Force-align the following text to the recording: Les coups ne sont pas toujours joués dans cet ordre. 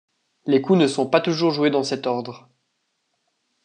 Les 0.47 0.63
coups 0.63 0.79
ne 0.79 0.87
sont 0.87 1.05
pas 1.07 1.21
toujours 1.21 1.51
joués 1.51 1.69
dans 1.69 1.83
cet 1.83 2.07
ordre. 2.07 2.49